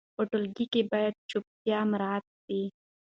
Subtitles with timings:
[0.15, 2.61] په ټولګي کې باید چوپتیا مراعت سي.